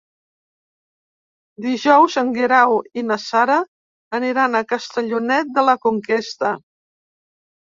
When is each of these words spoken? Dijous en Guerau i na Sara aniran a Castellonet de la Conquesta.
Dijous 1.65 2.15
en 2.21 2.31
Guerau 2.39 2.73
i 3.01 3.05
na 3.11 3.19
Sara 3.25 3.59
aniran 4.21 4.61
a 4.61 4.65
Castellonet 4.75 5.55
de 5.59 5.69
la 5.69 5.77
Conquesta. 5.85 6.55